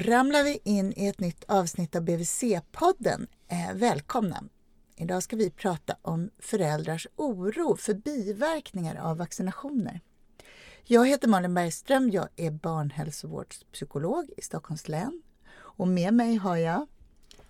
[0.00, 3.26] Då ramlar vi in i ett nytt avsnitt av BVC-podden.
[3.48, 4.44] Eh, välkomna!
[4.96, 10.00] Idag ska vi prata om föräldrars oro för biverkningar av vaccinationer.
[10.84, 15.22] Jag heter Malin Bergström, jag är barnhälsovårdspsykolog i Stockholms län.
[15.52, 16.86] Och med mig har jag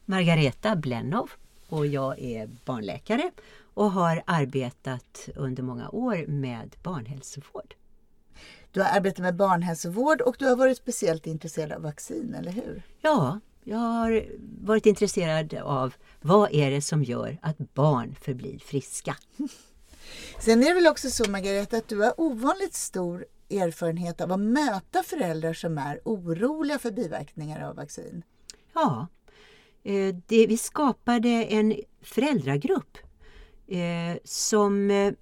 [0.05, 1.31] Margareta Blennow
[1.69, 3.31] och jag är barnläkare
[3.75, 7.75] och har arbetat under många år med barnhälsovård.
[8.73, 12.83] Du har arbetat med barnhälsovård och du har varit speciellt intresserad av vaccin, eller hur?
[13.01, 14.25] Ja, jag har
[14.61, 19.17] varit intresserad av vad är det som gör att barn förblir friska.
[20.41, 24.41] Sen är det väl också så Margareta att du har ovanligt stor erfarenhet av att
[24.41, 28.23] möta föräldrar som är oroliga för biverkningar av vaccin.
[28.73, 29.07] Ja,
[29.83, 32.99] eh, det, vi skapade en föräldragrupp
[33.67, 35.13] eh, som, eh,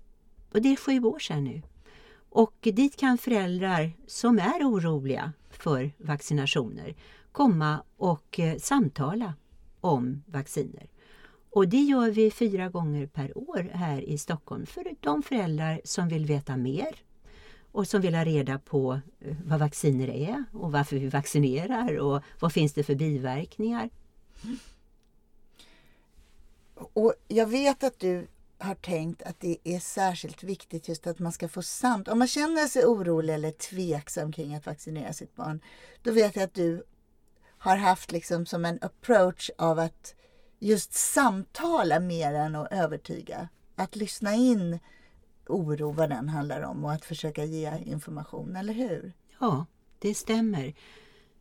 [0.52, 1.62] och det är sju år sedan nu,
[2.30, 6.94] och dit kan föräldrar som är oroliga för vaccinationer
[7.32, 9.34] komma och eh, samtala
[9.80, 10.90] om vacciner.
[11.50, 16.08] Och det gör vi fyra gånger per år här i Stockholm för de föräldrar som
[16.08, 16.94] vill veta mer
[17.72, 22.22] och som vill ha reda på eh, vad vacciner är och varför vi vaccinerar och
[22.40, 23.90] vad finns det för biverkningar.
[26.74, 28.26] Och jag vet att du
[28.58, 32.08] har tänkt att det är särskilt viktigt just att man ska få samt.
[32.08, 35.60] Om man känner sig orolig eller tveksam kring att vaccinera sitt barn,
[36.02, 36.84] då vet jag att du
[37.58, 40.14] har haft liksom som en approach av att
[40.58, 43.48] just samtala mer än att övertyga.
[43.76, 44.78] Att lyssna in
[45.46, 49.12] oro, vad den handlar om och att försöka ge information, eller hur?
[49.40, 49.66] Ja,
[49.98, 50.74] det stämmer.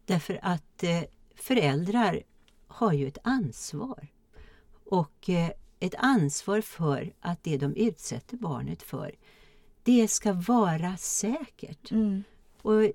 [0.06, 1.04] Därför att eh,
[1.36, 2.24] föräldrar
[2.68, 4.08] har ju ett ansvar.
[4.90, 9.12] Och eh, ett ansvar för att det de utsätter barnet för,
[9.84, 11.92] det ska vara säkert.
[11.92, 12.24] Mm.
[12.62, 12.92] Och,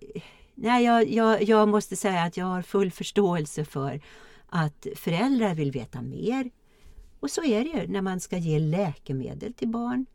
[0.54, 4.00] nej, jag, jag, jag måste säga att jag har full förståelse för
[4.47, 6.50] att föräldrar vill veta mer.
[7.21, 10.06] Och så är det ju när man ska ge läkemedel till barn.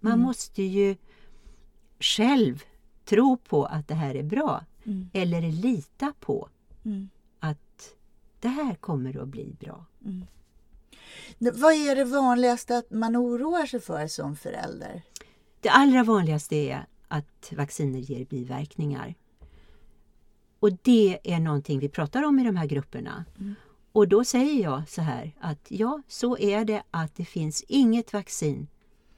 [0.00, 0.26] Man Mm.
[0.26, 0.96] måste ju
[2.00, 2.62] själv
[3.04, 4.64] tro på att det här är bra.
[4.84, 5.10] Mm.
[5.12, 6.48] Eller lita på
[6.84, 7.08] Mm.
[7.40, 7.94] att
[8.40, 9.84] det här kommer att bli bra.
[11.38, 15.02] Vad är det vanligaste att man oroar sig för som förälder?
[15.60, 19.14] Det allra vanligaste är att vacciner ger biverkningar.
[20.60, 23.24] Och det är någonting vi pratar om i de här grupperna.
[23.38, 23.54] Mm.
[23.92, 28.12] Och då säger jag så här att ja, så är det att det finns inget
[28.12, 28.68] vaccin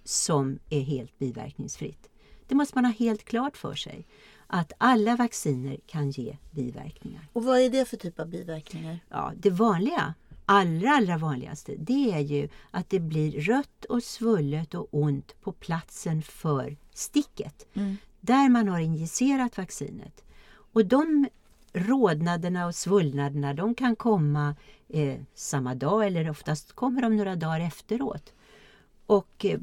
[0.05, 2.11] som är helt biverkningsfritt.
[2.49, 4.07] Det måste man ha helt klart för sig.
[4.47, 7.29] Att alla vacciner kan ge biverkningar.
[7.33, 8.99] Och vad är det för typ av biverkningar?
[9.09, 10.15] Ja, det vanliga,
[10.47, 15.53] allra, allra vanligaste, det är ju att det blir rött och svullet och ont på
[15.53, 17.67] platsen för sticket.
[17.75, 17.97] Mm.
[18.21, 20.25] Där man har injicerat vaccinet.
[20.73, 21.29] Och de
[21.73, 24.55] rodnaderna och svullnaderna de kan komma
[24.89, 28.33] eh, samma dag eller oftast kommer de några dagar efteråt.
[29.07, 29.61] Och eh,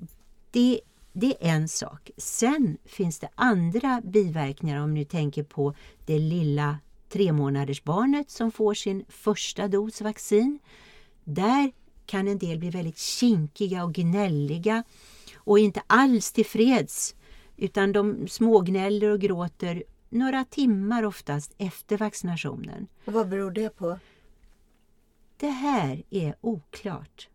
[0.52, 0.82] det,
[1.14, 2.12] det är en sak.
[2.18, 5.74] Sen finns det andra biverkningar om ni tänker på
[6.06, 6.78] det lilla
[7.13, 10.59] tre månaders barnet som får sin första dos vaccin.
[11.24, 11.72] Där
[12.06, 14.84] kan en del bli väldigt kinkiga och gnälliga
[15.35, 17.16] och inte alls tillfreds
[17.57, 22.88] utan de smågnäller och gråter några timmar oftast efter vaccinationen.
[23.06, 24.00] Och vad beror det på?
[25.38, 27.29] Det här är oklart.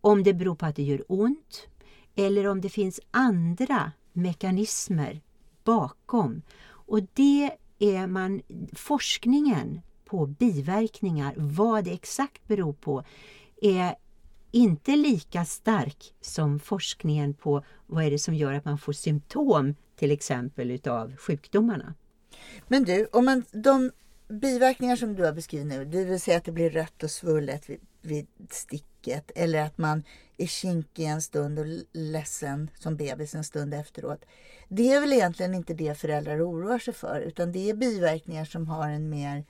[0.00, 1.66] Om det beror på att det gör ont
[2.14, 5.20] eller om det finns andra mekanismer
[5.64, 6.42] bakom.
[6.68, 13.04] Och det är man, forskningen på biverkningar, vad det exakt beror på,
[13.62, 13.94] är
[14.50, 19.74] inte lika stark som forskningen på vad är det som gör att man får symptom
[19.96, 21.94] till exempel utav sjukdomarna.
[22.68, 23.90] Men du, om man, de
[24.28, 27.70] biverkningar som du har beskrivit nu, det vill säga att det blir rött och svullet
[28.02, 30.02] vid, sticket eller att man
[30.36, 34.24] är kinkig en stund och ledsen som bebis en stund efteråt.
[34.68, 38.66] Det är väl egentligen inte det föräldrar oroar sig för utan det är biverkningar som
[38.68, 39.44] har en mer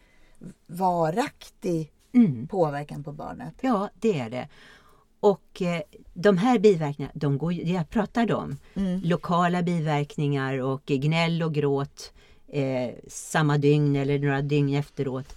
[0.67, 2.49] varaktig Mm.
[2.49, 3.55] påverkan på barnet.
[3.61, 4.49] Ja, det är det.
[5.21, 5.83] Och eh,
[6.15, 9.01] de här biverkningarna, de går, jag pratade om, Mm.
[9.05, 12.13] lokala biverkningar och gnäll och gråt
[12.49, 15.37] eh, samma dygn eller några dygn efteråt.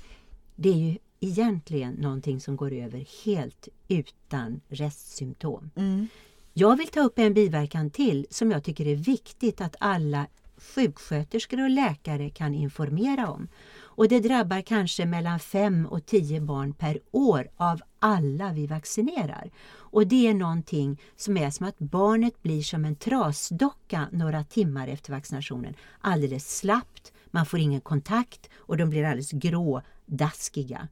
[0.56, 5.72] Det är ju egentligen någonting som går över helt utan restsymptom.
[5.76, 6.08] Mm.
[6.54, 10.28] Jag vill ta upp en biverkan till som jag tycker är viktigt att alla
[10.58, 13.48] sjuksköterskor och läkare kan informera om.
[13.80, 19.52] Och det drabbar kanske mellan 5 och 10 barn per år av alla vi vaccinerar.
[19.70, 24.88] Och det är någonting som är som att barnet blir som en trasdocka några timmar
[24.88, 25.76] efter vaccinationen.
[26.02, 30.88] Alldeles slappt, man får ingen kontakt och de blir alldeles grådaskiga.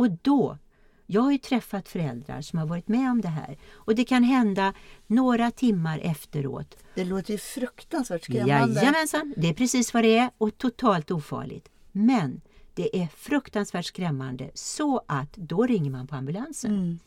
[0.00, 0.58] Och då
[1.06, 4.24] jag har ju träffat föräldrar som har varit med om det här och det kan
[4.24, 4.74] hända
[5.06, 6.76] några timmar efteråt.
[6.94, 8.80] Det låter ju fruktansvärt skrämmande.
[8.80, 11.68] Jajamensan, det är precis vad det är och totalt ofarligt.
[11.92, 12.40] Men
[12.74, 16.74] det är fruktansvärt skrämmande så att då ringer man på ambulansen.
[16.74, 16.98] Mm.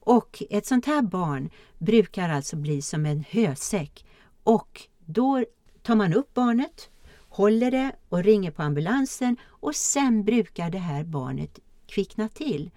[0.00, 4.04] Och ett sånt här barn brukar alltså bli som en hösäck
[4.42, 5.44] och då
[5.82, 6.90] tar man upp barnet,
[7.28, 12.70] håller det och ringer på ambulansen och sen brukar det här barnet kvickna till.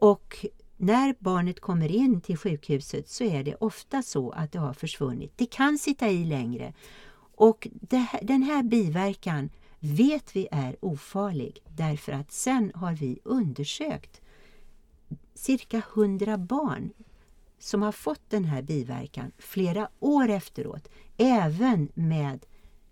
[0.00, 4.72] Och när barnet kommer in till sjukhuset så är det ofta så att det har
[4.72, 5.32] försvunnit.
[5.36, 6.74] Det kan sitta i längre.
[7.36, 14.20] Och här, den här biverkan vet vi är ofarlig därför att sen har vi undersökt
[15.34, 16.90] cirka 100 barn
[17.58, 22.46] som har fått den här biverkan flera år efteråt, även med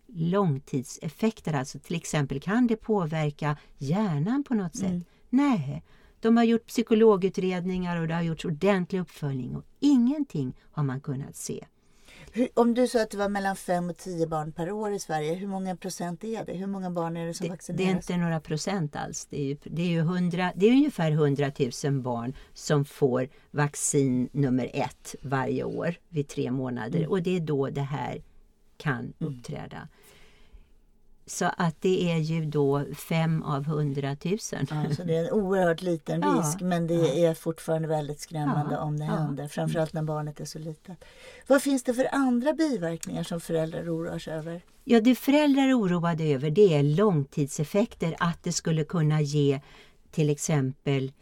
[0.06, 1.52] långtidseffekter.
[1.52, 4.90] Alltså till exempel kan det påverka hjärnan på något sätt?
[4.90, 5.04] Mm.
[5.34, 5.82] Nej,
[6.20, 11.36] de har gjort psykologutredningar och det har gjorts ordentlig uppföljning och ingenting har man kunnat
[11.36, 11.64] se.
[12.32, 14.98] Hur, om du sa att det var mellan 5 och 10 barn per år i
[14.98, 16.52] Sverige, hur många procent är det?
[16.52, 17.78] Hur många barn är det som det, vaccineras?
[17.78, 19.26] Det är inte några procent alls.
[19.30, 21.52] Det är, ju, det är, ju 100, det är ungefär 100
[21.84, 27.10] 000 barn som får vaccin nummer ett varje år vid tre månader mm.
[27.10, 28.22] och det är då det här
[28.76, 29.14] kan mm.
[29.18, 29.76] uppträda.
[29.76, 29.88] Mm.
[31.26, 34.66] Så att det är ju då fem av hundratusen.
[34.70, 37.28] Ja, så det är en oerhört liten risk ja, men det ja.
[37.30, 39.48] är fortfarande väldigt skrämmande om det händer.
[39.48, 41.04] Framförallt när barnet är så litet.
[41.46, 44.60] Vad finns det för andra biverkningar som föräldrar oroar sig över?
[44.84, 48.16] Ja, det föräldrar är oroade över det är långtidseffekter.
[48.18, 49.60] Att det skulle kunna ge
[50.10, 51.12] till exempel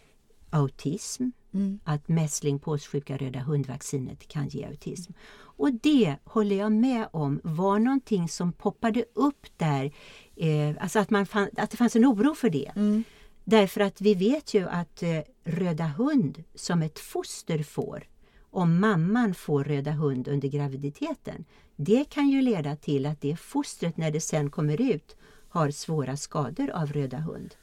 [0.51, 1.31] autism.
[1.55, 1.81] Mm.
[1.85, 5.13] Att mässling, påssjuka, röda hundvaccinet kan ge autism.
[5.35, 9.93] Och det håller jag med om var någonting som poppade upp där.
[10.37, 12.73] Eh, alltså att, man fann, att det fanns en oro för det.
[12.77, 13.05] Mm.
[13.45, 18.05] Därför att vi vet ju att eh, röda hund som ett foster får
[18.53, 21.45] om mamman får röda hund under graviditeten.
[21.77, 25.17] Det kan ju leda till att det fostret när det sen kommer ut
[25.49, 27.55] har svåra skador av röda hund.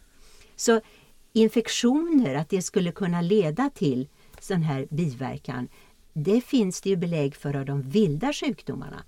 [0.56, 0.82] Så
[1.40, 4.08] infektioner, att det skulle kunna leda till
[4.40, 5.68] sån här biverkan,
[6.14, 9.04] det finns det ju belägg för av de vilda sjukdomarna.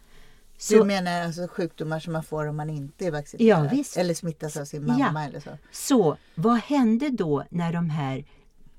[0.57, 3.73] Så, du menar alltså sjukdomar som man får om man inte är vaccinerad?
[3.73, 4.01] Ja.
[4.01, 5.11] Eller smittas av sin mamma?
[5.13, 5.23] Ja.
[5.23, 5.57] Eller så.
[5.71, 8.25] så vad hände då när de här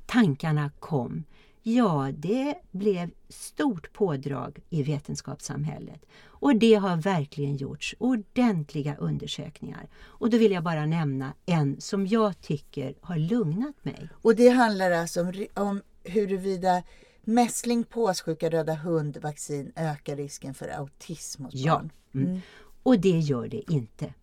[0.06, 1.24] tankarna kom?
[1.62, 6.04] Ja, det blev stort pådrag i vetenskapssamhället.
[6.24, 9.88] Och det har verkligen gjorts ordentliga undersökningar.
[9.94, 14.08] Och då vill jag bara nämna en som jag tycker har lugnat mig.
[14.22, 16.82] Och det handlar alltså om, om huruvida
[17.24, 21.74] Mässling, påssjuka, röda hund-vaccin ökar risken för autism hos ja.
[21.74, 21.90] barn.
[22.14, 22.28] Mm.
[22.28, 22.40] Mm.
[22.82, 24.14] Och det gör det inte.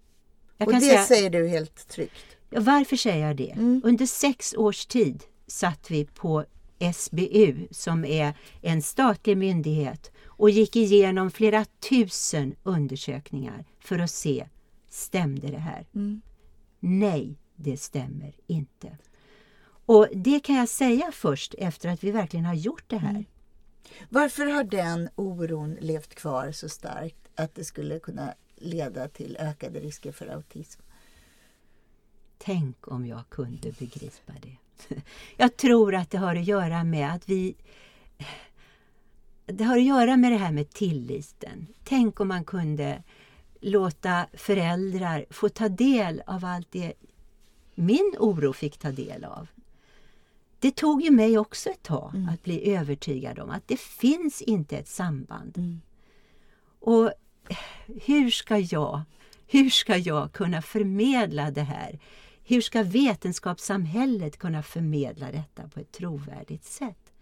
[0.57, 2.38] Jag och det säga, säger du helt tryggt?
[2.50, 3.51] Varför säger jag det?
[3.51, 3.81] Mm.
[3.83, 6.45] Under sex års tid satt vi på
[6.79, 14.47] SBU som är en statlig myndighet och gick igenom flera tusen undersökningar för att se,
[14.89, 15.87] stämde det här?
[15.95, 16.21] Mm.
[16.79, 18.97] Nej, det stämmer inte.
[19.85, 23.09] Och det kan jag säga först efter att vi verkligen har gjort det här.
[23.09, 23.25] Mm.
[24.09, 29.79] Varför har den oron levt kvar så starkt att det skulle kunna leda till ökade
[29.79, 30.81] risker för autism?
[32.38, 34.57] Tänk om jag kunde begripa det.
[35.38, 37.55] Jag tror att det har att göra med att vi...
[39.45, 41.67] Det har att göra med det här med tilliten.
[41.83, 43.03] Tänk om man kunde
[43.62, 46.93] låta föräldrar få ta del av allt det
[47.75, 49.48] min oro fick ta del av.
[50.59, 52.29] Det tog ju mig också ett tag mm.
[52.29, 55.57] att bli övertygad om att det finns inte ett samband.
[55.57, 55.81] Mm.
[56.79, 57.12] Och
[57.88, 59.01] hur ska jag
[59.51, 62.00] hur ska jag kunna förmedla det här?
[62.50, 67.13] Hur ska vetenskapssamhället kunna förmedla detta på ett trovärdigt sätt?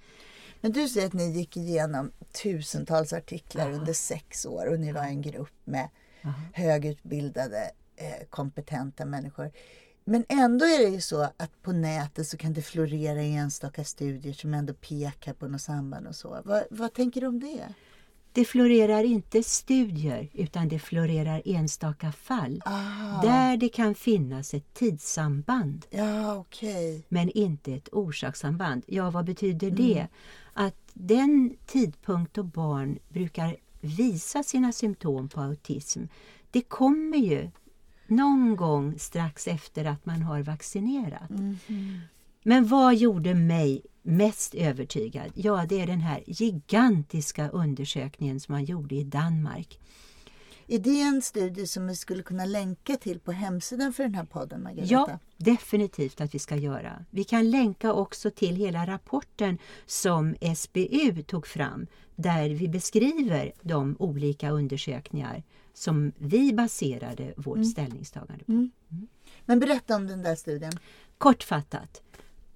[0.62, 2.12] Men du säger att ni gick igenom
[2.44, 3.80] tusentals artiklar Aha.
[3.80, 5.90] under sex år och ni var en grupp med
[6.24, 6.42] Aha.
[6.54, 9.52] högutbildade, eh, kompetenta människor.
[10.04, 14.34] Men ändå är det ju så att på nätet så kan det florera enstaka studier
[14.34, 16.42] som ändå pekar på något samband och så.
[16.46, 17.74] Vad, vad tänker du om det?
[18.38, 23.22] Det florerar inte studier utan det florerar enstaka fall ah.
[23.22, 25.86] där det kan finnas ett tidssamband.
[25.90, 27.02] Ja, okay.
[27.10, 28.84] Men inte ett orsakssamband.
[28.88, 29.78] Ja, vad betyder mm.
[29.78, 30.08] det?
[30.54, 36.04] Att den tidpunkt då barn brukar visa sina symptom på autism,
[36.52, 37.50] det kommer ju
[38.08, 41.30] någon gång strax efter att man har vaccinerat.
[41.30, 41.58] Mm.
[42.48, 45.32] Men vad gjorde mig mest övertygad?
[45.36, 49.80] Ja, det är den här gigantiska undersökningen som man gjorde i Danmark.
[50.68, 54.26] Är det en studie som vi skulle kunna länka till på hemsidan för den här
[54.26, 54.94] podden, Margareta?
[54.94, 57.06] Ja, definitivt att vi ska göra.
[57.10, 63.96] Vi kan länka också till hela rapporten som SBU tog fram där vi beskriver de
[64.00, 68.52] olika undersökningar som vi baserade vårt ställningstagande på.
[68.52, 68.72] Mm.
[69.46, 70.74] Men berätta om den där studien.
[71.18, 72.02] Kortfattat.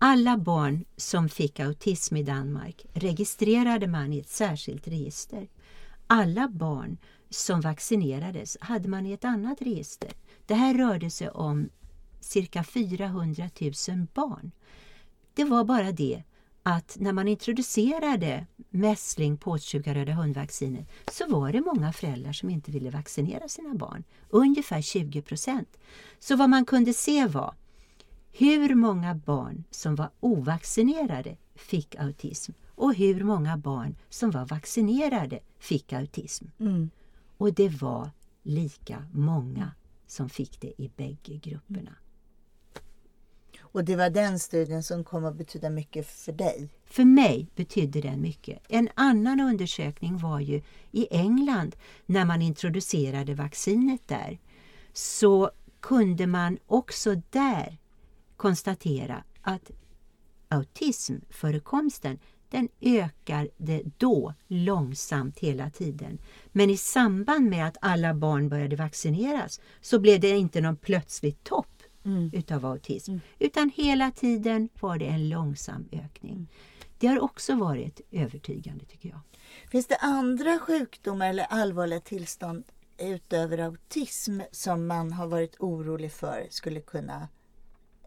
[0.04, 5.50] Alla barn som fick autism i Danmark registrerade man i ett särskilt register.
[6.08, 6.98] Alla barn
[7.30, 10.12] som vaccinerades hade man i ett annat register.
[10.46, 11.70] Det här rörde sig om
[12.20, 14.52] cirka 400 000 barn.
[15.34, 16.24] Det var bara det
[16.64, 22.72] att när man introducerade mässling, påssjuka, röda hundvaccinet så var det många föräldrar som inte
[22.72, 24.04] ville vaccinera sina barn.
[24.30, 25.78] Ungefär 20 procent.
[26.20, 27.56] Så vad man kunde se var
[28.32, 35.40] hur många barn som var ovaccinerade fick autism och hur många barn som var vaccinerade
[35.60, 36.46] fick autism.
[36.60, 36.90] Mm.
[37.38, 38.12] Och det var
[38.44, 39.72] lika många
[40.08, 41.96] som fick det i bägge grupperna.
[43.62, 46.70] Och det var den studien som kom att betyda mycket för dig.
[46.86, 48.60] För mig betydde den mycket.
[48.70, 50.62] En annan undersökning var ju
[50.92, 54.40] i England när man introducerade vaccinet där.
[54.94, 57.78] Så kunde man också där
[58.42, 59.72] konstatera att
[60.48, 62.20] autismförekomsten
[62.50, 66.20] den ökade då långsamt hela tiden.
[66.52, 71.44] Men i samband med att alla barn började vaccineras så blev det inte någon plötslig
[71.44, 71.68] topp
[72.04, 72.30] Mm.
[72.34, 73.18] utav autism.
[73.40, 76.48] Utan hela tiden var det en långsam ökning.
[76.98, 79.20] Det har också varit övertygande tycker jag.
[79.72, 82.64] Finns det andra sjukdomar eller allvarliga tillstånd
[82.98, 87.28] utöver autism som man har varit orolig för skulle kunna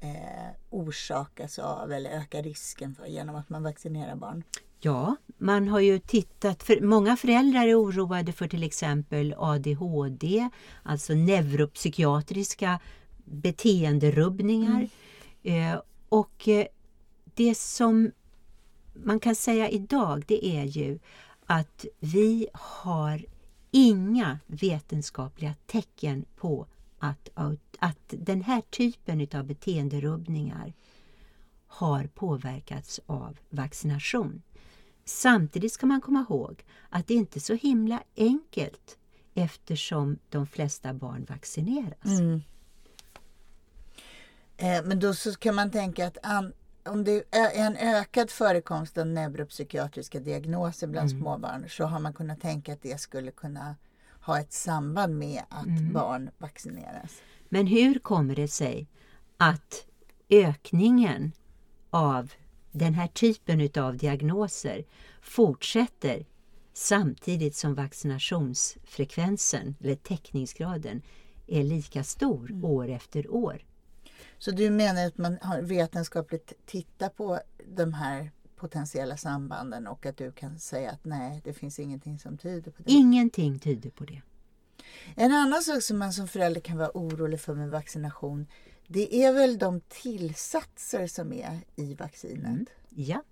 [0.04, 4.44] eh, orsakas av eller öka risken för genom att man vaccinerar barn?
[4.80, 10.48] Ja, man har ju tittat, för många föräldrar är oroade för till exempel ADHD,
[10.82, 12.80] alltså neuropsykiatriska
[13.24, 14.88] beteenderubbningar.
[15.42, 16.66] Eh, och eh,
[17.34, 18.10] det som
[18.94, 20.98] man kan säga idag det är ju
[21.46, 23.26] att vi har
[23.70, 26.66] inga vetenskapliga tecken på
[27.04, 27.28] att,
[27.78, 30.72] att den här typen av beteenderubbningar
[31.66, 34.42] har påverkats av vaccination.
[35.04, 38.98] Samtidigt ska man komma ihåg att det inte är så himla enkelt
[39.34, 42.18] eftersom de flesta barn vaccineras.
[42.20, 42.40] Mm.
[44.56, 46.52] Eh, men då så kan man tänka att an,
[46.84, 51.22] om det är en ökad förekomst av neuropsykiatriska diagnoser bland Mm.
[51.22, 53.76] småbarn så har man kunnat tänka att det skulle kunna
[54.26, 55.92] ha ett samband med att Mm.
[55.92, 57.12] barn vaccineras.
[57.48, 58.88] Men hur kommer det sig
[59.36, 59.86] att
[60.30, 61.32] ökningen
[61.90, 62.32] av
[62.72, 64.84] den här typen av diagnoser
[65.22, 66.26] fortsätter
[66.72, 71.02] samtidigt som vaccinationsfrekvensen eller täckningsgraden
[71.46, 72.64] är lika stor Mm.
[72.64, 73.64] år efter år.
[74.38, 77.40] Så du menar att man har vetenskapligt tittat på
[77.76, 78.30] de här
[78.64, 82.82] potentiella sambanden och att du kan säga att nej, det finns ingenting som tyder på
[82.82, 82.92] det?
[82.92, 84.22] Ingenting tyder på det.
[85.16, 88.46] En annan sak som man som förälder kan vara orolig för med vaccination
[88.86, 92.46] det är väl de tillsatser som är i vaccinet.
[92.46, 92.66] Mm.
[92.88, 93.22] Ja.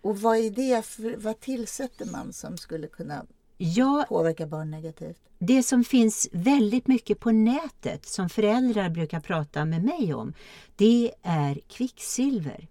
[0.00, 3.26] Och vad är det för, vad tillsätter man som skulle kunna
[3.56, 5.20] ja, påverka barn negativt?
[5.38, 10.32] det som finns väldigt mycket på nätet som föräldrar brukar prata med mig om,
[10.76, 12.68] det är kvicksilver.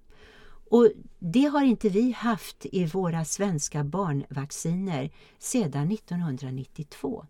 [0.69, 7.25] Och det har inte vi haft i våra svenska barnvacciner sedan 1992.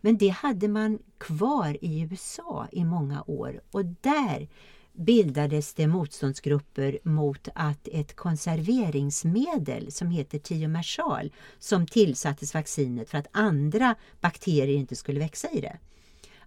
[0.00, 4.48] Men det hade man kvar i USA i många år och där
[4.92, 13.26] bildades det motståndsgrupper mot att ett konserveringsmedel som heter tiomersal som tillsattes vaccinet för att
[13.32, 15.78] andra bakterier inte skulle växa i det.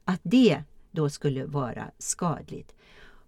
[0.05, 2.75] Att det då skulle vara skadligt.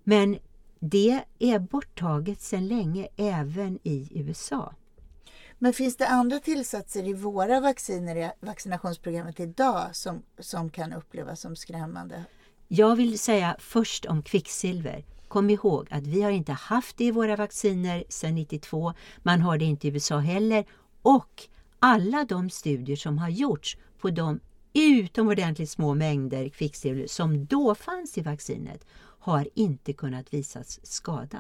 [0.04, 0.38] Men
[0.84, 4.74] det är borttaget sedan länge även i USA.
[5.60, 11.42] Men finns det andra tillsatser i våra vacciner i vaccinationsprogrammet idag som, som kan upplevas
[11.42, 12.24] som skrämmande?
[12.68, 15.06] Jag vill säga först om kvicksilver.
[15.28, 18.94] Kom ihåg att vi har inte haft det i våra vacciner sedan 92.
[19.18, 20.66] Man har det inte i USA heller.
[21.02, 21.44] Och
[21.80, 24.40] alla de studier som har gjorts på de
[24.74, 28.86] utomordentligt små mängder kvicksilver som då fanns i vaccinet
[29.22, 31.40] har inte kunnat visas skada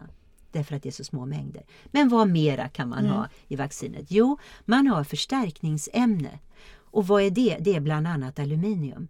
[0.52, 1.64] därför att det är så små mängder.
[1.92, 3.12] Men vad mera kan man Mm.
[3.12, 4.06] ha i vaccinet?
[4.10, 6.40] Jo, man har förstärkningsämne.
[6.74, 7.58] Och vad är det?
[7.62, 9.08] Det är bland annat aluminium.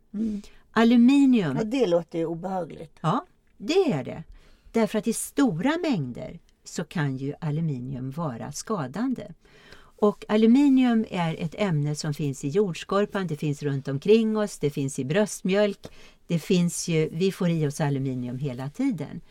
[0.72, 2.98] Aluminium Ja, det låter ju obehagligt.
[3.02, 3.26] Ja,
[3.58, 4.24] det är det.
[4.72, 9.34] Därför att i stora mängder så kan ju aluminium vara skadande.
[9.78, 14.70] Och aluminium är ett ämne som finns i jordskorpan, det finns runt omkring oss, det
[14.70, 15.88] finns i bröstmjölk.
[16.32, 19.22] Det finns ju, vi får i oss aluminium hela tiden.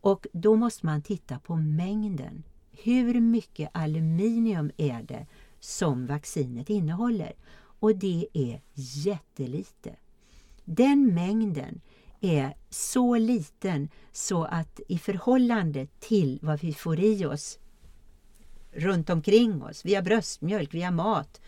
[0.00, 2.42] Och då måste man titta på mängden.
[2.70, 5.26] Hur mycket aluminium är det
[5.60, 7.32] som vaccinet innehåller?
[7.54, 9.96] Och det är jättelite.
[10.64, 11.80] Den mängden
[12.20, 17.58] är så liten så att i förhållande till vad vi får i oss
[18.72, 21.40] runt omkring oss, via bröstmjölk, via mat,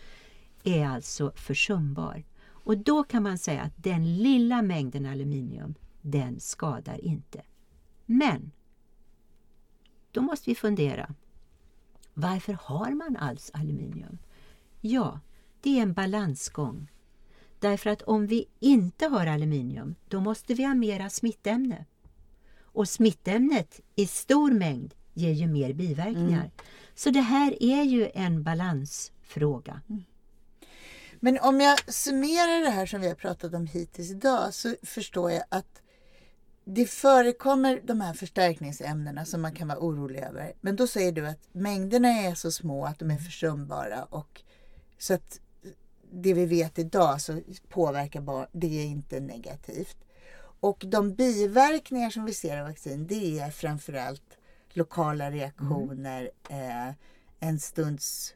[0.63, 2.23] är alltså försumbar.
[2.65, 7.41] Och då kan man säga att den lilla mängden aluminium, den skadar inte.
[8.05, 8.51] Men
[10.11, 11.15] då måste vi fundera.
[12.13, 14.17] Varför har man alls aluminium?
[14.81, 15.19] Ja,
[15.61, 16.91] det är en balansgång.
[17.59, 21.85] Därför att om vi inte har aluminium, då måste vi ha mera smittämne.
[22.61, 26.39] Och smittämnet i stor mängd ger ju mer biverkningar.
[26.39, 26.51] Mm.
[26.95, 29.81] Så det här är ju en balansfråga.
[29.89, 30.03] Mm.
[31.19, 35.31] Men om jag summerar det här som vi har pratat om hittills idag så förstår
[35.31, 35.81] jag att
[36.65, 40.53] det förekommer de här förstärkningsämnena som man kan vara orolig över.
[40.61, 44.41] Men då säger du att mängderna är så små att de är försumbara och
[44.97, 45.39] så att
[46.11, 49.97] det vi vet idag så påverkar barn, det är inte negativt.
[50.59, 54.37] Och de biverkningar som vi ser av vaccin det är framförallt
[54.73, 56.87] lokala reaktioner, mm.
[56.87, 56.93] eh,
[57.39, 58.35] en stunds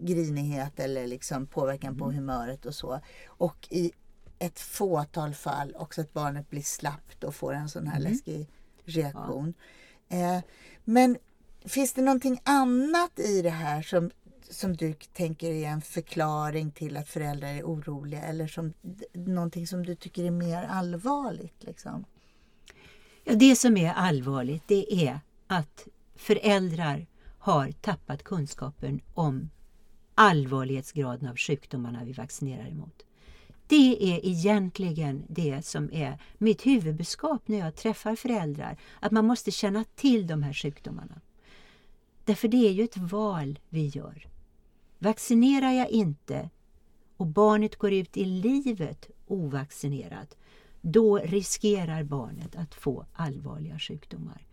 [0.00, 1.98] grinighet eller liksom påverkan mm.
[1.98, 3.00] på humöret och så.
[3.26, 3.92] Och i
[4.38, 8.12] ett fåtal fall också att barnet blir slappt och får en sån här mm.
[8.12, 8.48] läskig
[8.84, 9.54] reaktion.
[10.08, 10.16] Ja.
[10.16, 10.42] Eh,
[10.84, 11.16] men
[11.64, 14.10] finns det någonting annat i det här som,
[14.50, 18.72] som du tänker är en förklaring till att föräldrar är oroliga eller som,
[19.12, 21.64] någonting som du tycker är mer allvarligt?
[21.64, 22.04] Liksom?
[23.24, 27.06] Ja, det som är allvarligt det är att föräldrar
[27.38, 29.50] har tappat kunskapen om
[30.18, 33.02] allvarlighetsgraden av sjukdomarna vi vaccinerar emot.
[33.66, 38.76] Det är egentligen det som är mitt huvudbudskap när jag träffar föräldrar.
[39.00, 41.20] Att man måste känna till de här sjukdomarna.
[42.24, 44.26] Därför det är ju ett val vi gör.
[44.98, 46.50] Vaccinerar jag inte
[47.16, 50.36] och barnet går ut i livet ovaccinerat,
[50.80, 54.46] då riskerar barnet att få allvarliga sjukdomar.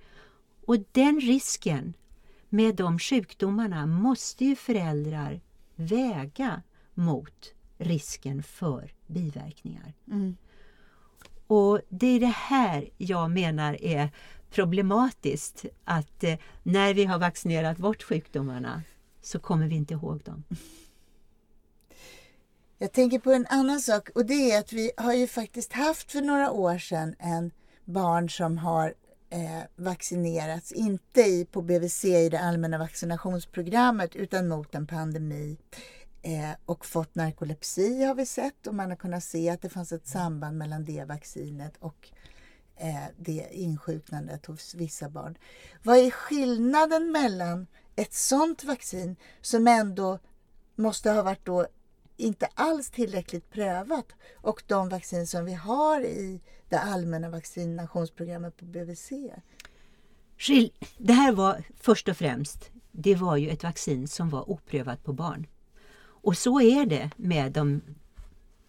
[0.66, 1.94] Och den risken
[2.50, 5.42] med de sjukdomarna måste ju föräldrar
[5.76, 6.62] väga
[6.94, 9.94] mot risken för biverkningar.
[10.08, 10.38] Mm.
[11.48, 14.10] Och det är det här jag menar är
[14.50, 18.84] problematiskt att eh, när vi har vaccinerat bort sjukdomarna
[19.22, 20.44] så kommer vi inte ihåg dem.
[22.78, 26.12] Jag tänker på en annan sak och det är att vi har ju faktiskt haft
[26.12, 27.52] för några år sedan en
[27.86, 28.94] barn som har
[29.36, 35.58] eh, vaccinerats, inte i, på BVC i det allmänna vaccinationsprogrammet utan mot en pandemi
[36.22, 39.92] eh, och fått narkolepsi har vi sett och man har kunnat se att det fanns
[39.92, 42.10] ett samband mellan det vaccinet och
[42.76, 45.38] eh, det insjuknandet hos vissa barn.
[45.84, 50.20] Vad är skillnaden mellan ett sådant vaccin som ändå
[50.76, 51.68] måste ha varit då
[52.18, 56.42] inte alls tillräckligt prövat och de vaccin som vi har i
[56.76, 59.12] det allmänna vaccinationsprogrammet på BVC?
[60.98, 65.14] Det här var först och främst det var ju ett vaccin som var oprövat på
[65.14, 65.48] barn.
[65.98, 67.82] Och så är det med de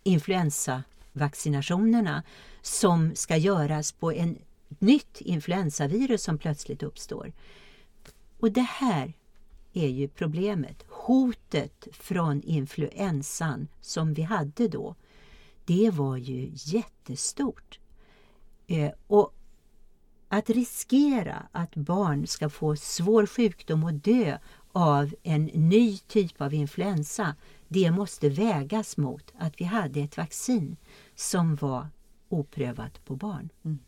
[0.02, 2.22] influensavaccinationerna
[2.62, 4.38] som ska göras på en
[4.78, 7.32] nytt influensavirus som plötsligt uppstår.
[8.40, 9.12] Och det här
[9.72, 10.84] är ju problemet.
[10.88, 14.94] Hotet från influensan som vi hade då,
[15.64, 17.78] det var ju jättestort.
[18.66, 19.32] Eh, och
[20.28, 24.38] att riskera att barn ska få svår sjukdom och dö
[24.72, 27.34] av en ny typ av influensa,
[27.68, 30.76] det måste vägas mot att vi hade ett vaccin
[31.14, 31.88] som var
[32.28, 33.48] oprövat på barn.
[33.64, 33.78] Mm.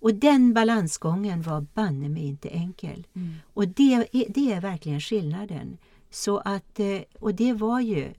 [0.00, 3.06] Och den balansgången var banne mig inte enkel.
[3.14, 3.34] Mm.
[3.54, 5.78] Och det är, det är verkligen skillnaden.
[6.10, 8.12] Så att, eh, och det var ju,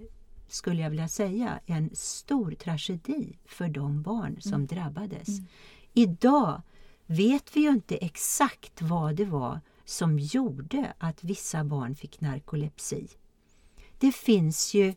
[0.52, 4.68] skulle jag vilja säga, en stor tragedi för de barn som mm.
[4.68, 5.28] drabbades.
[5.28, 5.46] Mm.
[5.94, 6.62] Idag
[7.06, 13.08] vet vi ju inte exakt vad det var som gjorde att vissa barn fick narkolepsi.
[13.98, 14.94] Det finns ju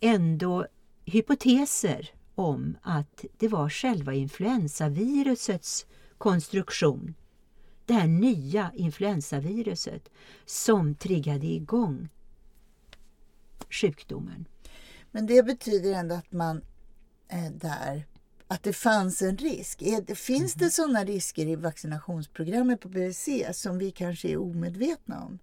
[0.00, 0.66] ändå
[1.04, 5.86] hypoteser om att det var själva influensavirusets
[6.18, 7.14] konstruktion,
[7.86, 10.08] det här nya influensaviruset,
[10.44, 12.08] som triggade igång
[13.70, 14.44] sjukdomen.
[15.14, 16.62] Men det betyder ändå att man
[17.28, 18.06] eh, där
[18.48, 19.78] att det fanns en risk.
[20.14, 20.66] Finns mm.
[20.66, 25.38] det sådana risker i vaccinationsprogrammet på BVC som vi kanske är omedvetna om?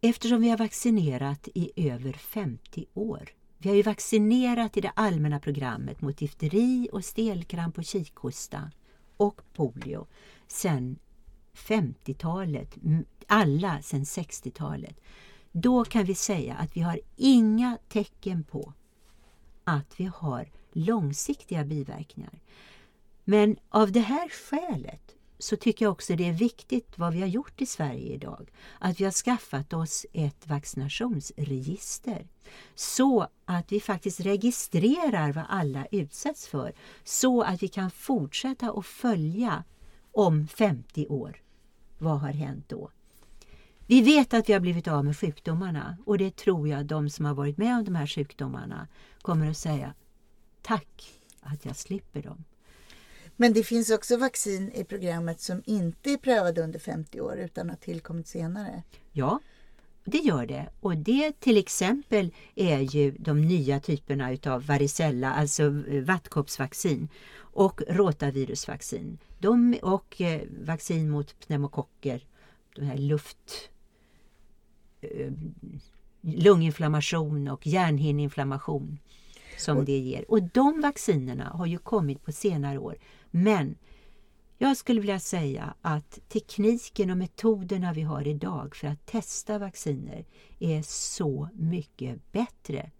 [0.00, 3.30] Eftersom vi har vaccinerat i över 50 år.
[3.58, 8.70] Vi har ju vaccinerat i det allmänna programmet mot difteri och stelkramp och kikhosta
[9.16, 10.06] och polio
[10.46, 10.98] sedan
[11.54, 12.76] 50-talet,
[13.26, 15.00] alla sedan 60-talet.
[15.56, 18.72] Då kan vi säga att vi har inga tecken på
[19.64, 22.40] att vi har långsiktiga biverkningar.
[23.24, 27.28] Men av det här skälet så tycker jag också det är viktigt vad vi har
[27.28, 28.50] gjort i Sverige idag.
[28.78, 32.28] Att vi har skaffat oss ett vaccinationsregister
[32.74, 38.86] så att vi faktiskt registrerar vad alla utsätts för så att vi kan fortsätta att
[38.86, 39.64] följa
[40.12, 41.42] om 50 år.
[41.98, 42.90] Vad har hänt då?
[43.86, 47.24] Vi vet att vi har blivit av med sjukdomarna och det tror jag de som
[47.24, 48.88] har varit med om de här sjukdomarna
[49.22, 49.94] kommer att säga
[50.62, 52.44] tack att jag slipper dem.
[53.36, 57.68] Men det finns också vaccin i programmet som inte är prövade under 50 år utan
[57.70, 58.82] har tillkommit senare.
[59.12, 59.40] Ja,
[60.04, 60.68] det gör det.
[60.80, 67.82] Och det till exempel är ju de nya typerna utav varicella, alltså eh, vattkoppsvaccin och
[67.88, 69.18] rotavirusvaccin.
[69.38, 72.26] De och eh, vaccin mot pneumokocker,
[72.74, 73.70] de här luft
[76.20, 78.98] lunginflammation och hjärnhinneinflammation
[79.58, 80.30] som det ger.
[80.30, 82.96] Och de vaccinerna har ju kommit på senare år.
[83.30, 83.76] Men
[84.58, 90.24] jag skulle vilja säga att tekniken och metoderna vi har idag för att testa vacciner
[90.58, 92.90] är så mycket bättre.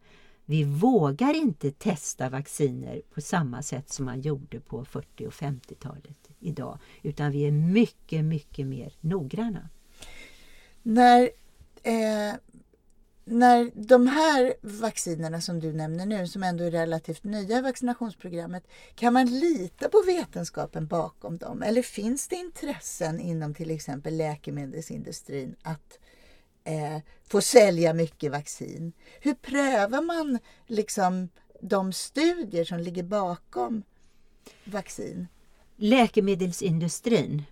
[0.45, 6.31] Vi vågar inte testa vacciner på samma sätt som man gjorde på 40 och 50-talet
[6.41, 9.69] idag, utan vi är mycket, mycket mer noggranna.
[10.83, 11.31] När
[11.85, 12.35] eh,
[13.25, 18.67] när de här vaccinerna som du nämner nu, som ändå är relativt nya i vaccinationsprogrammet,
[18.95, 21.63] kan man lita på vetenskapen bakom dem?
[21.63, 25.99] Eller finns det intressen inom till exempel läkemedelsindustrin att
[26.65, 28.93] eh, få sälja mycket vaccin?
[29.21, 31.29] Hur prövar man liksom
[31.61, 33.83] de studier som ligger bakom
[34.65, 35.29] vaccin?
[35.77, 37.43] Läkemedelsindustrin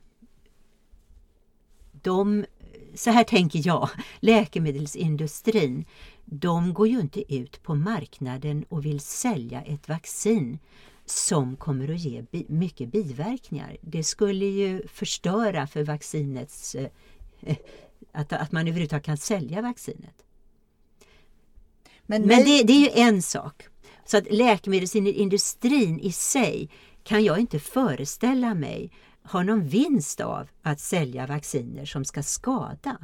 [2.03, 2.45] de
[2.95, 3.89] så här tänker jag,
[4.21, 5.85] läkemedelsindustrin,
[6.25, 10.59] de går ju inte ut på marknaden och vill sälja ett vaccin
[11.07, 13.77] som kommer att ge bi mycket biverkningar.
[13.81, 16.75] Det skulle ju förstöra för vaccinets...
[16.75, 17.57] Eh,
[18.13, 20.25] att, att man överhuvudtaget kan sälja vaccinet.
[22.07, 23.63] Men, Men det, det, är ju en sak.
[24.05, 26.71] Så att läkemedelsindustrin i sig
[27.03, 28.91] kan jag inte föreställa mig
[29.23, 32.99] har någon vinst av att sälja vacciner som ska skada.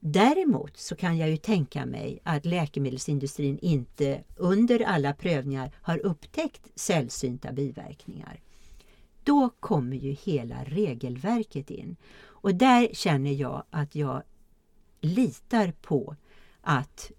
[0.00, 6.68] Däremot så kan jag ju tänka mig att läkemedelsindustrin inte under alla prövningar har upptäckt
[6.74, 8.40] sällsynta biverkningar.
[9.24, 11.96] Då kommer ju hela regelverket in.
[12.22, 14.22] Och där känner jag att jag
[15.00, 16.16] litar på
[16.60, 17.12] att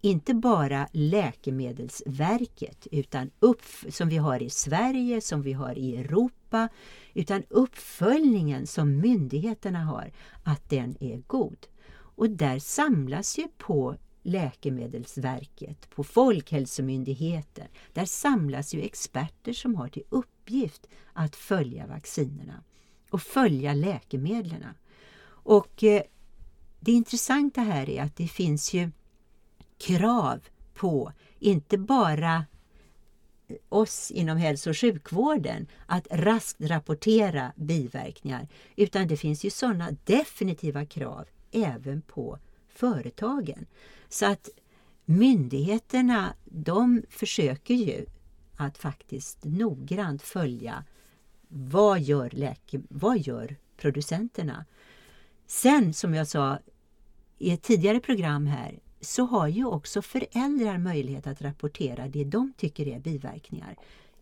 [0.00, 6.68] inte bara Läkemedelsverket utan upp, som vi har i Sverige, som vi har i Europa,
[7.14, 10.12] utan uppföljningen som myndigheterna har,
[10.44, 11.66] att den är god.
[11.90, 20.02] Och där samlas ju på Läkemedelsverket, på Folkhälsomyndigheten, där samlas ju experter som har till
[20.08, 22.62] uppgift att följa vaccinerna
[23.10, 24.64] och följa läkemedlen.
[25.26, 26.02] Och eh,
[26.80, 28.90] det intressanta här är att det finns ju
[29.78, 32.44] krav på inte bara
[33.68, 40.86] oss inom hälso och sjukvården att raskt rapportera biverkningar utan det finns ju sådana definitiva
[40.86, 42.38] krav även på
[42.68, 43.66] företagen.
[44.08, 44.48] Så att
[45.04, 48.06] myndigheterna de försöker ju
[48.56, 50.84] att faktiskt noggrant följa
[51.48, 54.64] vad gör, läke, vad gör producenterna.
[55.46, 56.58] Sen som jag sa
[57.38, 62.52] i ett tidigare program här så har ju också föräldrar möjlighet att rapportera det de
[62.56, 63.76] tycker är biverkningar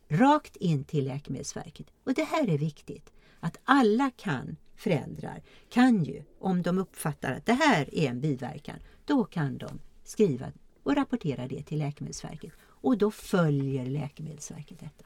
[0.09, 1.87] rakt in till Läkemedelsverket.
[2.05, 7.47] Och det här är viktigt, att alla kan, föräldrar, kan ju, om de uppfattar att
[7.47, 12.53] det här är en biverkan, då kan de skriva och rapportera det till Läkemedelsverket.
[12.63, 15.05] Och då följer Läkemedelsverket detta.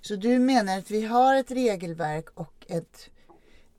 [0.00, 3.10] Så du menar att vi har ett regelverk och ett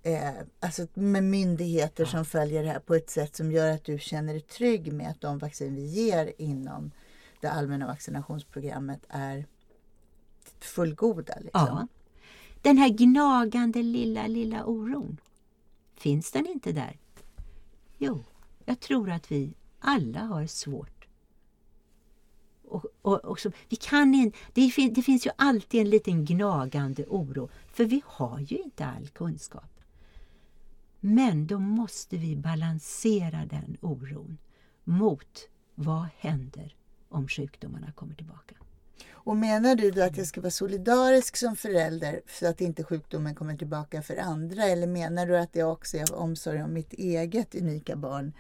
[0.03, 3.99] eh, alltså med myndigheter som följer det här på ett sätt som gör att du
[3.99, 6.91] känner dig trygg med att de vaccin vi ger inom
[7.41, 9.45] det allmänna vaccinationsprogrammet är
[10.59, 11.33] fullgoda.
[11.39, 11.67] Liksom.
[11.67, 11.87] Ja.
[12.61, 15.17] Den här gnagande lilla, lilla oron,
[15.95, 16.99] finns den inte där?
[17.97, 18.23] Jo,
[18.65, 21.07] jag tror att vi alla har svårt.
[22.63, 27.05] Och, och, och så, vi kan in, det, det finns ju alltid en liten gnagande
[27.05, 29.72] oro, för vi har ju inte all kunskap.
[31.05, 34.37] Men då måste vi balansera den oron
[34.83, 36.75] mot vad händer
[37.09, 38.55] om sjukdomarna kommer tillbaka.
[39.11, 43.35] Och menar du då att jag ska vara solidarisk som förälder så att inte sjukdomen
[43.35, 44.63] kommer tillbaka för andra?
[44.63, 48.33] Eller menar du att det också är omsorg om mitt eget unika barn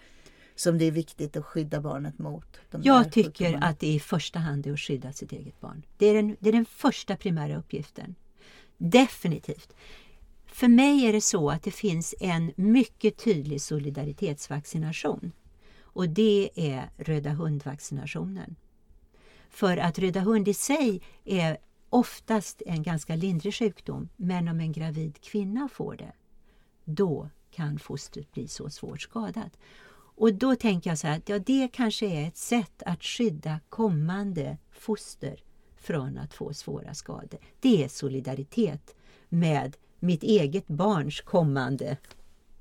[0.55, 2.57] som det är viktigt att skydda barnet mot?
[2.71, 5.85] jag tycker att det i första hand är att skydda sitt eget barn.
[5.97, 8.15] Det är den, det är den första primära uppgiften.
[8.77, 9.73] Definitivt.
[10.53, 15.31] För mig är det så att det finns en mycket tydlig solidaritetsvaccination.
[15.81, 18.55] Och det är röda hundvaccinationen.
[19.49, 21.57] För att röda hund i sig är
[21.89, 24.09] oftast en ganska lindrig sjukdom.
[24.15, 26.13] Men om en gravid kvinna får det,
[26.85, 29.57] då kan fostret bli så svårt skadat.
[30.15, 33.59] Och då tänker jag så här att ja, det kanske är ett sätt att skydda
[33.69, 35.43] kommande foster
[35.75, 37.39] från att få svåra skador.
[37.59, 38.95] Det är solidaritet
[39.29, 41.97] med mitt eget barns kommande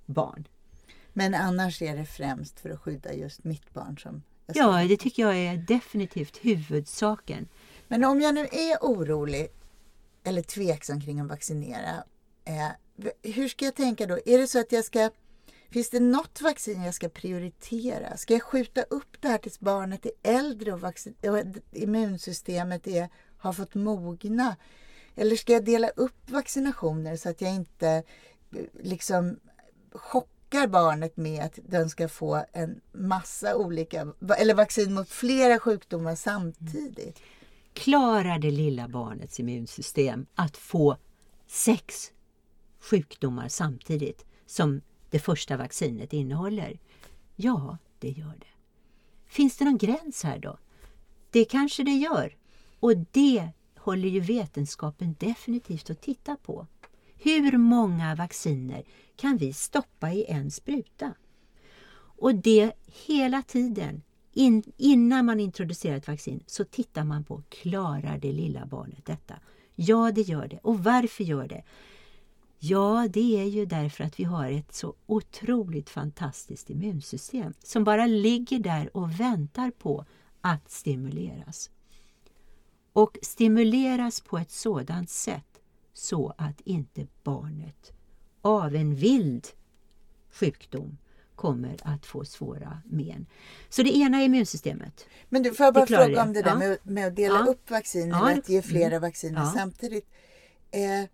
[0.07, 0.49] barn.
[1.13, 5.23] Men annars är det främst för att skydda just mitt barn som Ja, det tycker
[5.23, 7.49] jag är definitivt huvudsaken.
[7.89, 9.49] Men om jag nu är orolig
[10.25, 12.05] eller tveksam kring att vaccinera,
[12.45, 12.69] eh,
[13.23, 14.19] hur ska jag tänka då?
[14.27, 15.11] Är det så att jag ska
[15.71, 18.17] Finns det något vaccin jag ska prioritera?
[18.17, 21.39] Ska jag skjuta upp det här tills barnet är äldre och, vaccin, och
[21.73, 24.57] immunsystemet är, har fått mogna?
[25.17, 29.37] Eller ska jag dela upp vaccinationer så att jag inte eh, liksom
[29.93, 36.15] chockar barnet med att den ska få en massa olika, eller vaccin mot flera sjukdomar
[36.15, 37.19] samtidigt?
[37.19, 37.29] Mm.
[37.73, 40.97] Klarar det lilla barnets immunsystem att få
[41.47, 42.13] sex
[42.81, 46.81] sjukdomar samtidigt som det första vaccinet innehåller?
[47.37, 48.47] Ja, det gör det.
[49.27, 50.59] Finns det någon gräns här då?
[51.31, 52.37] Det kanske det gör.
[52.81, 53.49] Och det
[53.83, 56.67] håller ju vetenskapen definitivt att titta på.
[57.15, 58.83] Hur många vacciner
[59.17, 61.15] kan vi stoppa i en spruta?
[61.95, 62.73] Och det
[63.07, 68.67] hela tiden, in, innan man introducerar ett vaccin, så tittar man på, klarar det lilla
[68.67, 69.35] barnet detta?
[69.75, 70.59] Ja, det gör det.
[70.63, 71.63] Och varför gör det?
[72.59, 78.07] Ja, det är ju därför att vi har ett så otroligt fantastiskt immunsystem som bara
[78.07, 80.05] ligger där och väntar på
[80.41, 81.71] att stimuleras.
[82.93, 85.61] Och stimuleras på ett sådant sätt
[85.93, 87.93] så att inte barnet
[88.43, 89.49] av en vild
[90.31, 90.99] sjukdom
[91.35, 93.27] kommer att få svåra men.
[93.69, 95.07] Så det ena är immunsystemet.
[95.29, 96.57] Men du, får jag bara fråga om det där ja.
[96.59, 97.51] med, med, att dela ja.
[97.51, 98.31] upp vaccin ja.
[98.31, 99.01] att ge flera mm.
[99.01, 100.09] vacciner samtidigt.
[100.71, 101.09] Eh,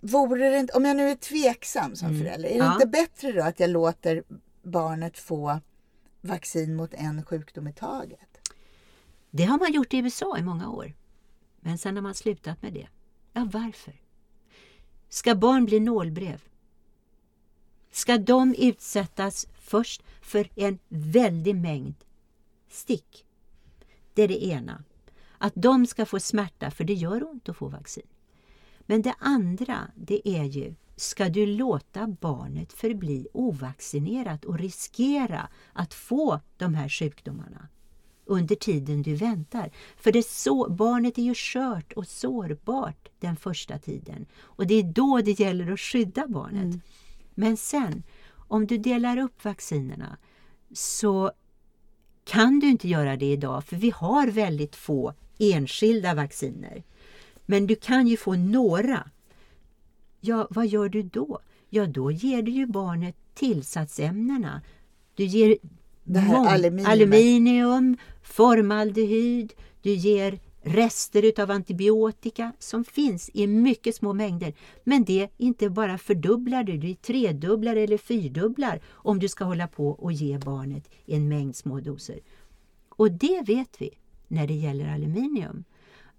[0.00, 2.20] vore det inte, om jag nu är tveksam som mm.
[2.20, 4.22] förälder, är det inte bättre då att jag låter
[4.62, 5.60] barnet få
[6.20, 8.27] vaccin mot en sjukdom i taget?
[9.30, 10.94] Det har man gjort i USA i många år.
[11.60, 12.88] Men sen har man slutat med det.
[13.32, 14.00] Ja, varför?
[15.08, 16.42] Ska barn bli nålbrev?
[17.90, 21.94] Ska de utsättas först för en väldig mängd
[22.68, 23.24] stick?
[24.14, 24.84] Det är det ena.
[25.38, 28.06] Att de ska få smärta, för det gör ont att få vaccin.
[28.80, 35.94] Men det andra, det är ju, ska du låta barnet förbli ovaccinerat och riskera att
[35.94, 37.68] få de här sjukdomarna?
[38.28, 39.70] Under tiden du väntar.
[39.96, 44.26] För det så, barnet är ju skört och sårbart den första tiden.
[44.42, 46.64] Och det är då det gäller att skydda barnet.
[46.64, 46.80] Mm.
[47.34, 48.02] Men sen,
[48.34, 50.16] om du delar upp vaccinerna
[50.72, 51.32] så
[52.24, 56.82] kan du inte göra det idag för vi har väldigt få enskilda vacciner.
[57.46, 59.10] Men du kan ju få några.
[60.20, 61.40] Ja, vad gör du då?
[61.70, 64.62] Ja, då ger du ju barnet tillsatsämnena.
[65.14, 65.58] Du ger
[66.16, 66.90] aluminium.
[66.90, 67.96] aluminium,
[68.28, 74.54] formaldehyd, du ger rester utav antibiotika som finns i mycket små mängder.
[74.84, 79.88] Men det inte bara fördubblar du, du tredubblar eller fyrdubblar om du ska hålla på
[79.88, 82.20] och ge barnet en mängd små doser.
[82.88, 83.90] Och det vet vi
[84.28, 85.64] när det gäller aluminium.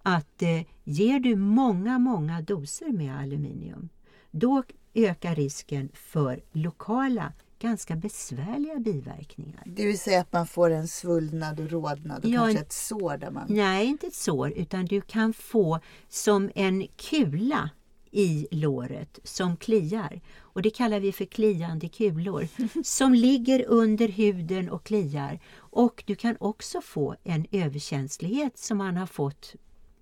[0.04, 3.89] Att eh, ger du många, många doser med aluminium
[4.32, 9.63] då ökar risken för lokala ganska besvärliga biverkningar.
[9.65, 13.17] Det vill säga att man får en svullnad och rodnad och ja, kanske ett sår?
[13.17, 13.45] Där man...
[13.50, 17.69] Nej, inte ett sår utan du kan få som en kula
[18.12, 20.22] i låret som kliar.
[20.38, 22.48] Och Det kallar vi för kliande kulor
[22.84, 25.39] som ligger under huden och kliar.
[25.56, 29.56] Och Du kan också få en överkänslighet som man har fått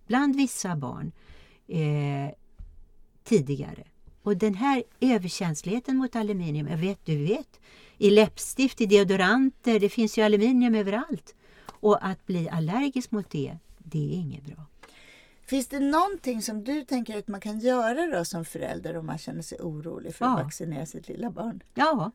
[0.08, 1.12] bland vissa barn
[1.68, 2.34] eh,
[3.24, 3.84] tidigare.
[4.28, 7.60] Och den här överkänsligheten mot aluminium, jag vet, du vet,
[7.98, 11.36] i läppstift, i deodoranter, det finns ju aluminium överallt.
[11.68, 14.66] Och att bli allergisk mot det, det är inget bra.
[15.42, 19.18] Finns det någonting som du tänker att man kan göra då som förälder om man
[19.18, 20.44] känner sig orolig för att Ja.
[20.44, 21.64] vaccinera sitt lilla barn?
[21.74, 22.12] Ja,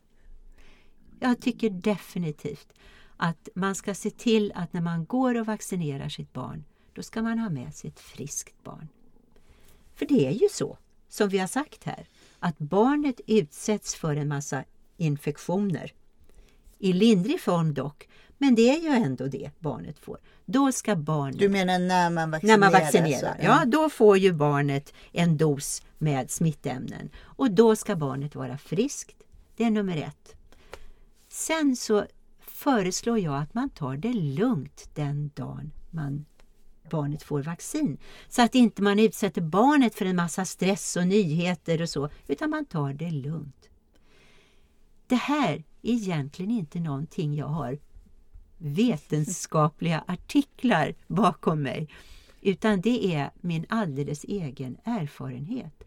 [1.20, 2.72] jag tycker definitivt
[3.16, 7.22] att man ska se till att när man går och vaccinerar sitt barn, då ska
[7.22, 8.88] man ha med sig ett friskt barn.
[9.94, 10.78] För det är ju så,
[11.12, 12.06] som vi har sagt här,
[12.38, 14.64] att barnet utsätts för en massa
[14.96, 15.92] infektioner.
[16.78, 20.18] I lindrig form dock, men det är ju ändå det barnet får.
[20.44, 22.58] Då ska barnet Du menar när man vaccinerar?
[22.58, 27.10] när man vaccinerar, så- ja, då får ju barnet en dos med smittämnen.
[27.20, 29.16] Och då ska barnet vara friskt.
[29.56, 30.34] Det är nummer ett.
[31.28, 32.06] Sen så
[32.40, 36.24] föreslår jag att man tar det lugnt den dagen man,
[36.92, 37.98] barnet får vaccin.
[38.28, 42.50] Så att inte man utsätter barnet för en massa stress och nyheter och så, utan
[42.50, 43.68] man tar det lugnt.
[45.06, 47.78] Det här är egentligen inte någonting jag har
[48.58, 51.88] vetenskapliga artiklar bakom mig.
[52.40, 55.84] Utan det är min alldeles egen erfarenhet.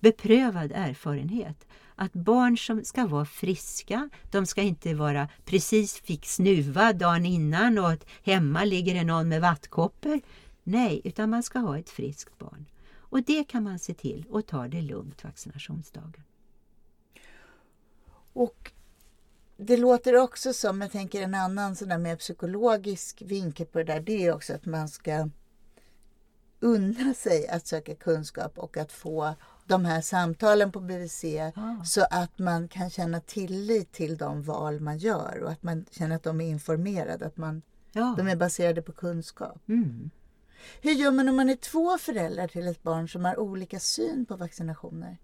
[0.00, 1.66] Beprövad erfarenhet.
[1.96, 7.78] Att barn som ska vara friska, de ska inte vara precis fick snuva dagen innan
[7.78, 10.20] och att hemma ligger det någon med vattkoppor.
[10.62, 12.66] Nej, utan man ska ha ett friskt barn.
[12.96, 16.22] Och det kan man se till och ta det lugnt vaccinationsdagen.
[18.32, 18.72] Och
[19.56, 23.84] det låter också som, jag tänker en annan sån där mer psykologisk vinkel på det
[23.84, 25.28] där, det är också att man ska
[26.64, 29.34] unna sig att söka kunskap och att få
[29.66, 31.82] de här samtalen på BVC Ja.
[31.84, 36.16] så att man kan känna tillit till de val man gör och att man känner
[36.16, 38.14] att de är informerade, att man, Ja.
[38.16, 39.68] de är baserade på kunskap.
[39.68, 40.10] Mm.
[40.80, 44.26] Hur gör man om man är två föräldrar till ett barn som har olika syn
[44.26, 45.18] på vaccinationer?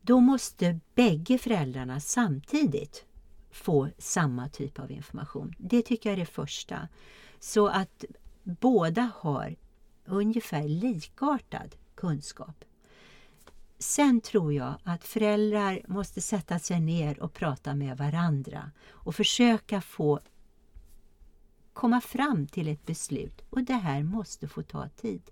[0.00, 3.04] Då måste bägge föräldrarna samtidigt
[3.50, 5.54] få samma typ av information.
[5.58, 6.88] Det tycker jag är det första.
[7.40, 8.04] Så att
[8.44, 9.56] båda har
[10.04, 12.64] ungefär likartad kunskap.
[13.78, 19.80] Sen tror jag att föräldrar måste sätta sig ner och prata med varandra och försöka
[19.80, 20.20] få
[21.72, 23.42] komma fram till ett beslut.
[23.50, 25.22] Och det här måste få ta tid.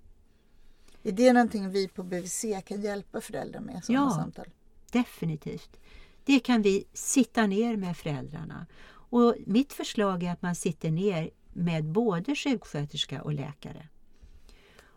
[1.03, 3.85] Är det någonting vi på BVC kan hjälpa föräldrar med?
[3.85, 4.11] Sådana Ja.
[4.11, 4.47] samtal?
[4.93, 5.81] Definitivt.
[6.25, 8.67] Det kan vi sitta ner med föräldrarna.
[8.89, 13.89] Och mitt förslag är att man sitter ner med både sjuksköterska och läkare.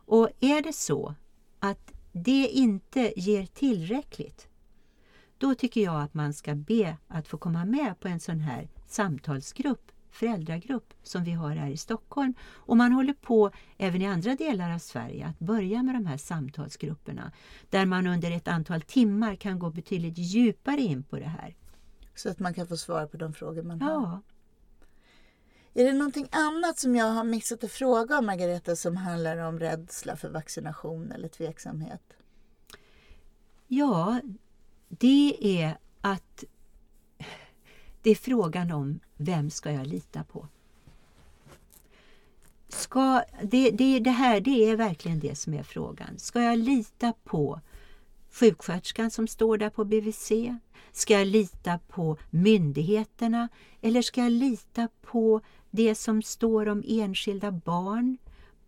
[0.05, 1.15] Och är det så
[1.59, 4.47] att det inte ger tillräckligt,
[5.37, 8.69] då tycker jag att man ska be att få komma med på en sån här
[8.87, 12.33] samtalsgrupp, föräldragrupp, som vi har här i Stockholm.
[12.41, 16.17] Och man håller på även i andra delar av Sverige att börja med de här
[16.17, 17.31] samtalsgrupperna,
[17.69, 21.55] där man under ett antal timmar kan gå betydligt djupare in på det här.
[22.15, 24.19] Så att man kan få svar på de frågor man har.
[25.73, 29.59] Är det någonting annat som jag har missat att fråga om Margareta som handlar om
[29.59, 32.13] rädsla för vaccination eller tveksamhet?
[33.67, 34.19] Ja,
[34.89, 36.43] det är att
[38.01, 40.47] det är frågan om vem ska jag lita på?
[42.67, 46.19] Ska, det, det, det här det är verkligen det som är frågan.
[46.19, 47.62] Ska jag lita på
[48.31, 50.31] sjuksköterskan som står där på BVC?
[50.91, 53.49] Ska jag lita på myndigheterna?
[53.81, 55.41] Eller ska jag lita på
[55.75, 58.17] det som står om enskilda barn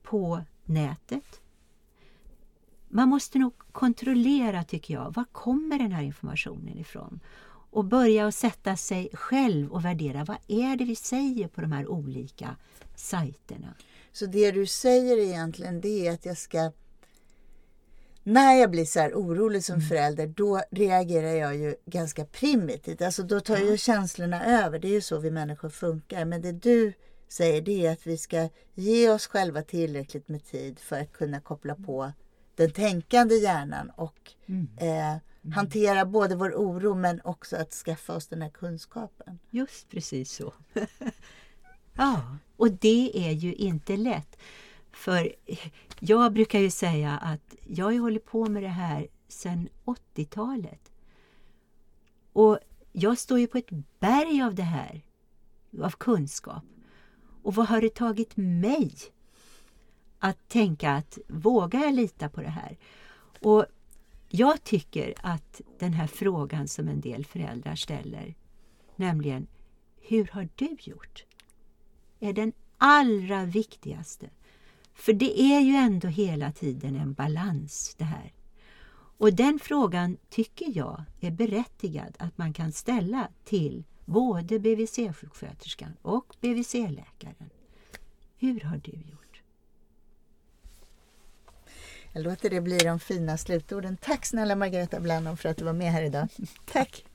[0.03, 1.41] på nätet?
[2.87, 7.19] Man måste nog kontrollera, tycker jag, var kommer den här informationen ifrån?
[7.47, 11.71] Och börja att sätta sig själv och värdera, vad är det vi säger på de
[11.71, 12.55] här olika
[12.95, 13.73] sajterna?
[14.11, 16.71] Så det du säger egentligen det är att jag ska...
[18.27, 23.01] När jag blir så här orolig som förälder då reagerar jag ju ganska primitivt.
[23.01, 24.79] Alltså då tar ju känslorna över.
[24.79, 26.25] Det är ju så vi människor funkar.
[26.25, 26.93] Men det du
[27.27, 31.39] säger det är att vi ska ge oss själva tillräckligt med tid för att kunna
[31.39, 32.11] koppla på
[32.55, 34.31] den tänkande hjärnan och
[34.77, 35.17] eh,
[35.53, 39.39] hantera både vår oro men också att skaffa oss den här kunskapen.
[39.49, 40.53] Just precis så.
[41.93, 44.37] ja, och det är ju inte lätt.
[44.95, 45.35] För
[45.99, 50.91] jag brukar ju säga att jag har hållit på med det här sedan 80-talet.
[52.33, 52.59] Och
[52.91, 53.69] jag står ju på ett
[53.99, 55.01] berg av det här,
[55.81, 56.63] av kunskap.
[57.43, 58.93] Och vad har det tagit mig
[60.19, 62.77] att tänka att vågar jag lita på det här?
[63.41, 63.65] Och
[64.29, 68.35] jag tycker att den här frågan som en del föräldrar ställer,
[68.95, 69.47] nämligen
[70.01, 71.25] hur har du gjort?
[72.19, 74.29] är den allra viktigaste.
[74.95, 78.33] För det är ju ändå hela tiden en balans det här.
[79.17, 86.35] Och den frågan tycker jag är berättigad att man kan ställa till både BVC-sjuksköterskan och
[86.41, 87.49] BVC-läkaren.
[88.37, 89.41] Hur har du gjort?
[92.13, 93.97] Jag låter det bli de fina slutorden.
[93.97, 96.27] Tack snälla Margareta Blennon för att du var med här idag.
[96.65, 97.05] Tack!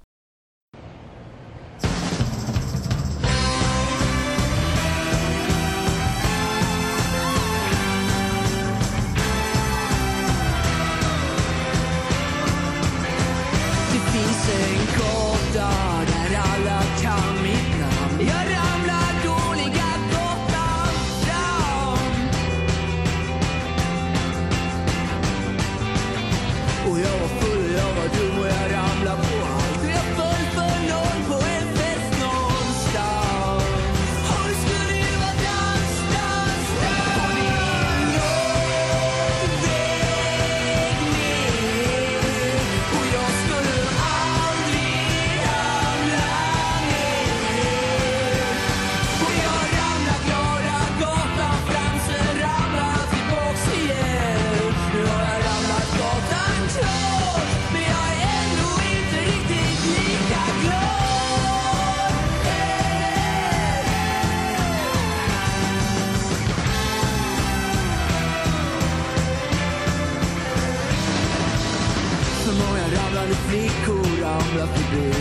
[74.93, 75.20] Ramlar